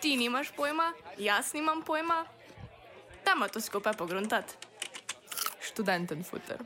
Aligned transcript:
Ti 0.00 0.16
nimaš 0.16 0.50
pojma, 0.56 0.92
jaz 1.18 1.54
nimam 1.54 1.82
pojma. 1.82 2.24
Tam 3.24 3.42
to 3.52 3.60
skupaj 3.60 3.92
pogruntati. 3.92 4.54
Študenten 5.60 6.24
futer. 6.24 6.58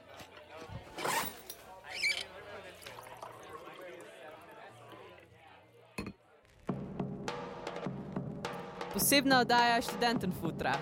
Posebna 8.92 9.40
oddaja 9.40 9.82
študenten 9.82 10.32
futra. 10.40 10.72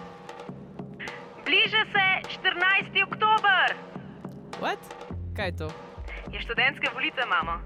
Bliže 1.45 1.83
se 1.93 2.07
14. 2.41 3.03
oktober. 3.07 3.77
What? 4.61 4.79
Kaj 5.37 5.47
je 5.47 5.57
to? 5.57 5.98
Je 6.33 6.41
študentske 6.41 6.91
volitve, 6.95 7.27
mama. 7.27 7.61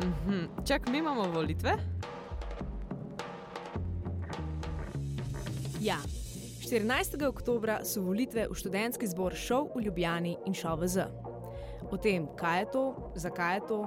Mhm. 0.00 0.64
Čak, 0.66 0.88
mi 0.88 0.98
imamo 0.98 1.22
volitve? 1.22 1.76
Ja, 5.80 5.96
14. 6.70 7.26
oktober 7.28 7.80
so 7.84 8.00
volitve 8.00 8.46
v 8.50 8.54
študentski 8.54 9.06
zbor 9.06 9.34
šov 9.34 9.72
v 9.74 9.80
Ljubljani 9.88 10.36
in 10.46 10.54
šov 10.54 10.80
v 10.80 10.88
Z. 10.88 11.06
O 11.90 11.96
tem, 11.96 12.28
kaj 12.36 12.60
je 12.60 12.66
to, 12.70 12.84
zakaj 13.14 13.54
je 13.54 13.62
to 13.68 13.78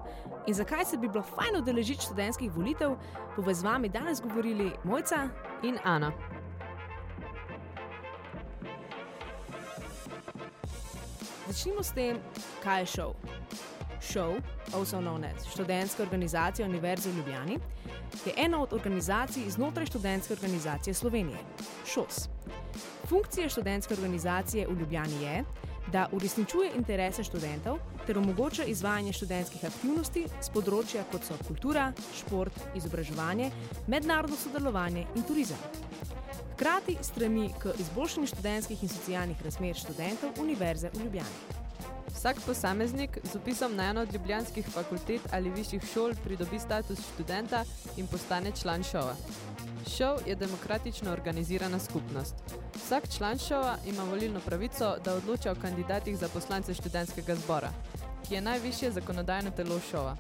in 0.48 0.54
zakaj 0.54 0.86
se 0.86 0.98
bi 0.98 1.08
bilo 1.08 1.23
fajn 1.23 1.62
udeležiti 1.62 2.04
študentskih 2.04 2.52
volitev, 2.52 2.98
bo 3.38 3.54
z 3.54 3.64
vami 3.64 3.90
danes 3.90 4.22
govorili 4.22 4.72
Mojca 4.84 5.30
in 5.64 5.78
Ana. 5.84 6.12
Začnimo 11.48 11.84
s 11.84 11.92
tem, 11.94 12.18
kaj 12.64 12.82
je 12.82 12.86
šov. 12.86 13.33
Šov, 14.12 14.36
also 14.73 14.98
known 15.00 15.23
as 15.23 15.48
Študentska 15.48 16.04
organizacija 16.04 16.68
Univerze 16.68 17.09
v 17.09 17.18
Ljubljani, 17.18 17.59
je 18.26 18.34
ena 18.38 18.62
od 18.62 18.73
organizacij 18.73 19.50
znotraj 19.50 19.86
Študentske 19.86 20.34
organizacije 20.34 20.94
Slovenije, 20.94 21.38
ŠOS. 21.86 22.28
Funkcija 23.08 23.50
študentske 23.50 23.94
organizacije 23.94 24.68
v 24.68 24.80
Ljubljani 24.80 25.23
je, 25.23 25.44
da 25.92 26.08
uresničuje 26.12 26.72
interese 26.76 27.23
študentov 27.23 27.78
ter 28.08 28.18
omogoča 28.18 28.64
izvajanje 28.64 29.14
študentskih 29.14 29.66
aktivnosti 29.66 30.26
z 30.42 30.54
področja 30.54 31.04
kot 31.12 31.26
so 31.28 31.38
kultura, 31.48 31.92
šport, 32.17 32.60
izobraževanje, 32.76 33.52
mednarodno 33.88 34.38
sodelovanje 34.40 35.06
in 35.16 35.28
turizem. 35.28 35.60
Hkrati 36.54 36.98
stremi 37.02 37.50
k 37.60 37.76
izboljšanju 37.80 38.28
študentskih 38.28 38.84
in 38.84 38.90
socialnih 38.90 39.44
razmer 39.44 39.76
študentov 39.76 40.40
Univerze 40.40 40.90
v 40.94 41.04
Ljubljani. 41.06 41.53
Vsak 42.14 42.38
posameznik 42.45 43.17
z 43.23 43.36
upisom 43.36 43.75
na 43.75 43.83
eno 43.89 44.02
od 44.02 44.14
ljubljanskih 44.14 44.67
fakultet 44.67 45.22
ali 45.31 45.50
višjih 45.50 45.83
šol 45.94 46.14
pridobi 46.23 46.59
status 46.59 47.00
študenta 47.14 47.64
in 47.97 48.08
postane 48.08 48.52
član 48.61 48.83
šova. 48.83 49.16
Šov 49.97 50.20
je 50.28 50.36
demokratično 50.36 51.11
organizirana 51.11 51.80
skupnost. 51.80 52.36
Vsak 52.75 53.09
član 53.17 53.38
šova 53.38 53.78
ima 53.86 54.03
volilno 54.03 54.39
pravico, 54.39 54.95
da 55.05 55.14
odloča 55.14 55.52
o 55.52 55.55
kandidatih 55.61 56.17
za 56.17 56.30
poslance 56.30 56.73
študentskega 56.73 57.36
zbora, 57.36 57.72
ki 58.27 58.36
je 58.36 58.42
najvišje 58.42 58.92
zakonodajno 58.92 59.52
telo 59.52 59.80
šova. 59.92 60.16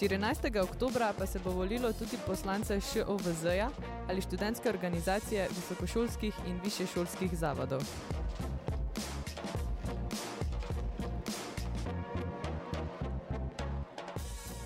14. 0.00 0.62
oktober 0.62 1.02
pa 1.18 1.26
se 1.26 1.38
bo 1.38 1.50
volilo 1.50 1.92
tudi 1.92 2.16
poslance 2.26 2.80
ŠOVZ-ja 2.80 3.70
ali 4.08 4.20
študentske 4.20 4.68
organizacije 4.68 5.48
visokošolskih 5.56 6.34
in 6.46 6.60
višješolskih 6.64 7.38
zavodov. 7.38 7.82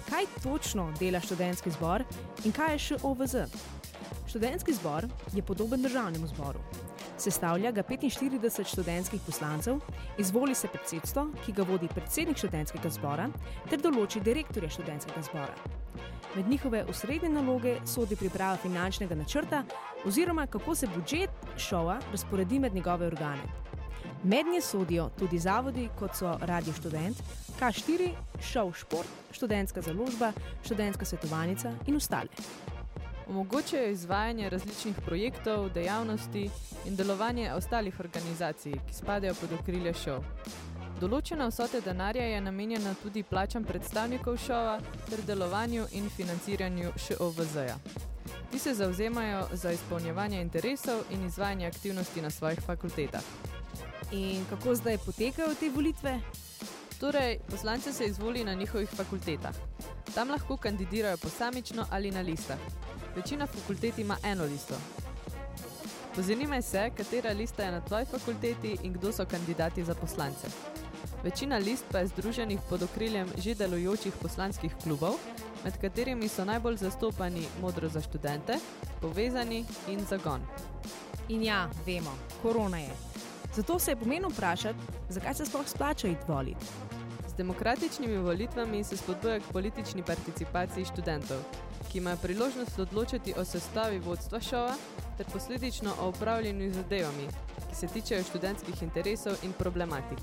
Kaj 0.08 0.24
točno 0.42 0.92
dela 1.00 1.20
študentski 1.20 1.70
zbor 1.70 2.02
in 2.44 2.52
kaj 2.52 2.72
je 2.74 2.78
ŠOVZ? 2.78 3.34
Študentski 4.28 4.72
zbor 4.72 5.04
je 5.32 5.42
podoben 5.42 5.82
državnemu 5.82 6.26
zboru. 6.26 6.58
Sestavlja 7.18 7.70
ga 7.72 7.82
45 7.82 8.72
študentskih 8.72 9.20
poslancev, 9.26 9.80
izvoli 10.18 10.54
se 10.54 10.68
predsedstvo, 10.68 11.26
ki 11.44 11.52
ga 11.52 11.62
vodi 11.62 11.88
predsednik 11.88 12.38
študentskega 12.38 12.90
zbora, 12.90 13.28
ter 13.70 13.80
določi 13.84 14.20
direktorja 14.20 14.70
študentskega 14.70 15.22
zbora. 15.28 15.54
Med 16.34 16.48
njihove 16.48 16.84
osrednje 16.88 17.28
naloge 17.28 17.76
sodi 17.84 18.16
priprava 18.16 18.56
finančnega 18.56 19.14
načrta 19.14 19.64
oziroma 20.06 20.46
kako 20.46 20.74
se 20.74 20.86
budžet 20.94 21.30
šova 21.56 22.00
razporedi 22.12 22.58
med 22.58 22.74
njegove 22.74 23.06
organe. 23.06 23.67
Mednje 24.22 24.60
sodijo 24.60 25.10
tudi 25.18 25.38
zavodi, 25.38 25.88
kot 25.98 26.16
so 26.16 26.38
Radio 26.40 26.72
Student, 26.72 27.16
K4, 27.60 28.10
Šov 28.40 28.72
Šport, 28.74 29.08
Študentska 29.32 29.80
založba, 29.80 30.32
Študentska 30.64 31.04
svetovalnica 31.04 31.72
in 31.86 31.96
ostale. 31.96 32.28
Omogočajo 33.28 33.90
izvajanje 33.90 34.50
različnih 34.50 34.96
projektov, 35.06 35.70
dejavnosti 35.74 36.50
in 36.86 36.96
delovanje 36.96 37.52
ostalih 37.54 38.00
organizacij, 38.00 38.72
ki 38.72 38.94
spadajo 38.94 39.34
pod 39.40 39.52
okrilje 39.60 39.94
šov. 39.94 40.24
Določena 41.00 41.46
vsota 41.46 41.78
denarja 41.80 42.24
je 42.26 42.40
namenjena 42.40 42.94
tudi 43.02 43.22
plačam 43.22 43.64
predstavnikov 43.64 44.38
šova 44.42 44.80
ter 45.10 45.22
delovanju 45.26 45.84
in 45.92 46.08
financiranju 46.10 46.90
ŠOVZ-ja. 46.96 47.76
Ti 48.50 48.58
se 48.58 48.74
zauzemajo 48.74 49.44
za 49.52 49.70
izpolnjevanje 49.72 50.40
interesov 50.40 51.04
in 51.10 51.26
izvajanje 51.26 51.66
aktivnosti 51.66 52.22
na 52.22 52.30
svojih 52.30 52.60
fakultetah. 52.66 53.47
In 54.12 54.44
kako 54.50 54.74
zdaj 54.74 54.98
potekajo 54.98 55.54
te 55.60 55.70
volitve? 55.70 56.20
Torej, 57.00 57.38
poslance 57.50 57.92
se 57.92 58.04
izvoli 58.04 58.44
na 58.44 58.54
njihovih 58.54 58.88
fakultetah. 58.88 59.54
Tam 60.14 60.30
lahko 60.30 60.56
kandidirajo 60.56 61.16
posamično 61.16 61.86
ali 61.90 62.10
na 62.10 62.20
listah. 62.20 62.58
Večina 63.16 63.46
fakultet 63.46 63.98
ima 63.98 64.16
eno 64.24 64.44
listo. 64.44 64.74
Pozanimaj 66.14 66.62
se, 66.62 66.90
katera 66.96 67.32
lista 67.32 67.62
je 67.62 67.72
na 67.72 67.80
tvoji 67.80 68.04
fakulteti 68.04 68.76
in 68.82 68.92
kdo 68.92 69.12
so 69.12 69.26
kandidati 69.26 69.84
za 69.84 69.94
poslance. 69.94 70.46
Večina 71.24 71.58
list 71.58 71.84
pa 71.92 71.98
je 71.98 72.06
združenih 72.06 72.60
pod 72.68 72.82
okriljem 72.82 73.28
že 73.38 73.54
delujočih 73.54 74.12
poslanskih 74.22 74.74
klubov, 74.82 75.14
med 75.64 75.80
katerimi 75.80 76.28
so 76.28 76.44
najbolj 76.44 76.76
zastopani 76.76 77.46
Modro 77.60 77.88
za 77.88 78.00
študente, 78.00 78.58
Povezani 79.00 79.64
in 79.88 80.04
Zagon. 80.06 80.40
In 81.28 81.42
ja, 81.42 81.70
vemo, 81.86 82.18
korona 82.42 82.78
je. 82.78 82.90
Zato 83.54 83.78
se 83.78 83.90
je 83.90 83.96
pomenilo 83.96 84.28
vprašati, 84.28 84.78
zakaj 85.08 85.34
se 85.34 85.46
sploh 85.46 85.68
splača 85.68 86.08
iti 86.08 86.24
voliti. 86.28 86.66
Z 87.28 87.34
demokratičnimi 87.36 88.18
volitvami 88.18 88.84
se 88.84 88.96
spodbuja 88.96 89.40
k 89.40 89.52
politični 89.52 90.02
participaciji 90.02 90.84
študentov, 90.84 91.38
ki 91.92 91.98
imajo 91.98 92.16
priložnost 92.22 92.78
odločiti 92.78 93.34
o 93.36 93.44
sestavi 93.44 93.98
vodstva 93.98 94.40
šova 94.40 94.74
ter 95.16 95.26
posledično 95.32 95.94
o 96.00 96.08
upravljanju 96.08 96.72
zadevami, 96.72 97.28
ki 97.70 97.76
se 97.76 97.86
tičejo 97.86 98.24
študentskih 98.24 98.82
interesov 98.82 99.36
in 99.42 99.52
problematik. 99.52 100.18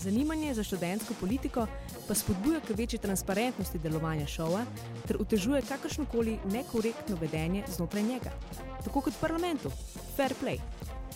Zanimanje 0.00 0.54
za 0.54 0.62
študentsko 0.64 1.14
politiko 1.20 1.66
pa 2.08 2.14
spodbuja 2.14 2.60
k 2.60 2.76
večji 2.76 2.98
transparentnosti 2.98 3.78
delovanja 3.78 4.26
šova 4.26 4.64
ter 5.08 5.16
utežuje 5.20 5.62
kakršnokoli 5.62 6.38
nekorektno 6.44 7.16
vedenje 7.20 7.64
znotraj 7.68 8.02
njega. 8.02 8.30
Tako 8.84 9.00
kot 9.00 9.14
v 9.14 9.20
parlamentu, 9.20 9.70
fair 10.16 10.34
play. 10.42 10.58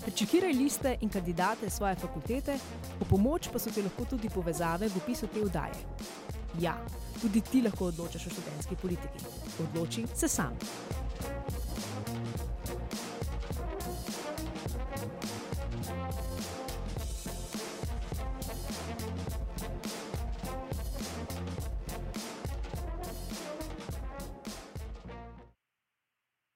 Prečekiraj 0.04 0.53
liste 0.53 0.97
in 1.00 1.09
kandidate 1.09 1.70
svoje 1.70 1.97
fakultete, 1.97 2.59
v 3.00 3.04
pomoč 3.09 3.48
pa 3.48 3.59
so 3.59 3.72
ti 3.72 3.81
lahko 3.81 4.04
tudi 4.04 4.28
povezave 4.28 4.88
v 4.88 5.00
opisu 5.00 5.26
te 5.32 5.41
vdaje. 5.41 5.81
Ja, 6.60 6.76
tudi 7.22 7.41
ti 7.41 7.65
lahko 7.65 7.88
odločaš 7.88 8.26
o 8.26 8.34
študentski 8.37 8.76
politiki. 8.76 9.25
Odloči 9.65 10.04
se 10.15 10.28
sam. 10.28 10.53